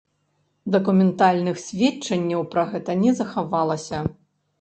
Дакументальных 0.75 1.59
сведчанняў 1.65 2.41
пра 2.55 2.63
гэта 2.71 2.91
не 3.03 3.11
захавалася. 3.21 4.01